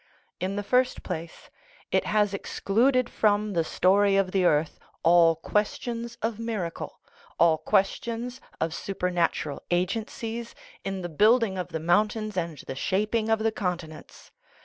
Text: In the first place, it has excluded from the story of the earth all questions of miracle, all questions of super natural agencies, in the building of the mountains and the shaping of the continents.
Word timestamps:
In 0.39 0.55
the 0.55 0.63
first 0.63 1.03
place, 1.03 1.51
it 1.91 2.05
has 2.07 2.33
excluded 2.33 3.07
from 3.07 3.53
the 3.53 3.63
story 3.63 4.15
of 4.17 4.31
the 4.31 4.45
earth 4.45 4.79
all 5.03 5.35
questions 5.35 6.17
of 6.23 6.39
miracle, 6.39 6.99
all 7.39 7.59
questions 7.59 8.41
of 8.59 8.73
super 8.73 9.11
natural 9.11 9.61
agencies, 9.69 10.55
in 10.83 11.03
the 11.03 11.07
building 11.07 11.55
of 11.55 11.67
the 11.67 11.79
mountains 11.79 12.35
and 12.35 12.57
the 12.65 12.73
shaping 12.73 13.29
of 13.29 13.37
the 13.37 13.51
continents. 13.51 14.31